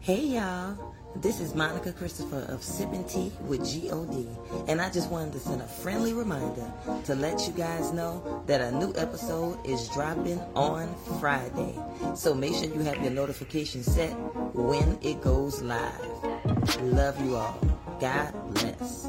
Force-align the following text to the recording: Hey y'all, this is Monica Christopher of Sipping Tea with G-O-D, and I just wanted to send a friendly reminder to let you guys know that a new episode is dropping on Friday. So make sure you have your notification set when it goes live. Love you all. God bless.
Hey 0.00 0.20
y'all, 0.20 0.94
this 1.16 1.40
is 1.40 1.54
Monica 1.54 1.92
Christopher 1.92 2.46
of 2.48 2.62
Sipping 2.62 3.04
Tea 3.04 3.32
with 3.42 3.68
G-O-D, 3.68 4.28
and 4.68 4.80
I 4.80 4.90
just 4.90 5.10
wanted 5.10 5.32
to 5.32 5.40
send 5.40 5.60
a 5.60 5.66
friendly 5.66 6.12
reminder 6.12 6.72
to 7.04 7.14
let 7.14 7.46
you 7.46 7.52
guys 7.52 7.92
know 7.92 8.42
that 8.46 8.60
a 8.60 8.70
new 8.70 8.92
episode 8.96 9.58
is 9.66 9.88
dropping 9.88 10.40
on 10.54 10.94
Friday. 11.18 11.74
So 12.14 12.34
make 12.34 12.54
sure 12.54 12.64
you 12.64 12.80
have 12.80 13.02
your 13.02 13.10
notification 13.10 13.82
set 13.82 14.10
when 14.54 14.98
it 15.02 15.20
goes 15.20 15.60
live. 15.62 16.80
Love 16.80 17.20
you 17.24 17.36
all. 17.36 17.58
God 18.00 18.32
bless. 18.54 19.08